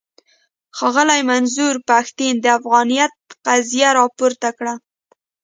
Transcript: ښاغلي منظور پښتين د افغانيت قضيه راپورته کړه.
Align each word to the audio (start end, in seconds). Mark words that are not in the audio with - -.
ښاغلي 0.77 1.21
منظور 1.31 1.75
پښتين 1.89 2.33
د 2.41 2.45
افغانيت 2.59 3.13
قضيه 3.45 3.89
راپورته 3.99 4.49
کړه. 4.57 4.73